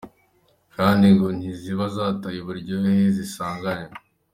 [0.75, 3.89] Kandi ngo ntiziba zataye uburyohe zisanganywe.